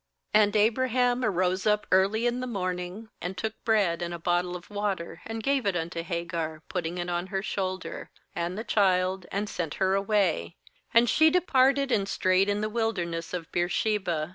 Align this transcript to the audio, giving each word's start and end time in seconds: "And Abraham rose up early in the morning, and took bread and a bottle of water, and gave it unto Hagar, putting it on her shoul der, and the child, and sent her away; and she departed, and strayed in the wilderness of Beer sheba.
"And 0.33 0.55
Abraham 0.55 1.23
rose 1.23 1.67
up 1.67 1.85
early 1.91 2.25
in 2.25 2.39
the 2.39 2.47
morning, 2.47 3.09
and 3.21 3.37
took 3.37 3.53
bread 3.63 4.01
and 4.01 4.15
a 4.15 4.17
bottle 4.17 4.55
of 4.55 4.71
water, 4.71 5.21
and 5.25 5.43
gave 5.43 5.67
it 5.67 5.75
unto 5.75 6.01
Hagar, 6.01 6.63
putting 6.69 6.97
it 6.97 7.07
on 7.07 7.27
her 7.27 7.43
shoul 7.43 7.77
der, 7.77 8.09
and 8.35 8.57
the 8.57 8.63
child, 8.63 9.27
and 9.31 9.47
sent 9.47 9.75
her 9.75 9.93
away; 9.93 10.55
and 10.91 11.07
she 11.07 11.29
departed, 11.29 11.91
and 11.91 12.09
strayed 12.09 12.49
in 12.49 12.61
the 12.61 12.67
wilderness 12.67 13.31
of 13.31 13.51
Beer 13.51 13.69
sheba. 13.69 14.29